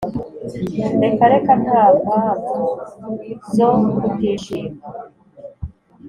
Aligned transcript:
Reka 1.03 1.23
reka 1.33 1.51
nta 1.63 1.83
mpanvu 2.01 2.57
zo 3.55 3.69
kutishima 3.99 4.71